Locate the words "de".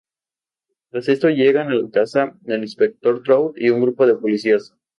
4.07-4.15